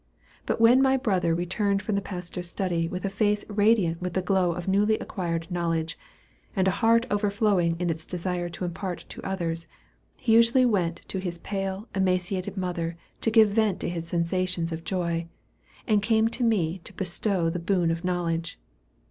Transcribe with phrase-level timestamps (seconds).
[0.47, 4.23] But when my brother returned from the pastor's study with a face radiant with the
[4.23, 5.95] glow of newly acquired knowledge,
[6.55, 9.67] and a heart overflowing in its desire to impart to others,
[10.19, 14.83] he usually went to his pale, emaciated mother to give vent to his sensations of
[14.83, 15.27] joy,
[15.87, 18.57] and came to me to bestow the boon of knowledge.